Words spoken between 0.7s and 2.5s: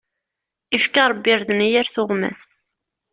Ifka Ṛebbi irden i yir tuɣmas.